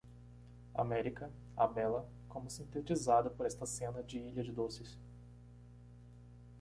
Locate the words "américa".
0.73-1.31